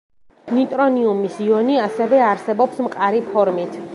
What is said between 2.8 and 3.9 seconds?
მყარი ფორმით.